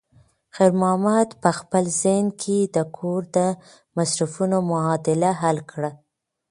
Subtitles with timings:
[0.55, 3.37] خیر محمد په خپل ذهن کې د کور د
[3.97, 5.89] مصرفونو معادله حل کړه.